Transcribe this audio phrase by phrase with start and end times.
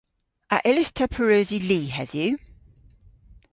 [0.55, 2.33] A yllydh ta pareusi li hedhyw?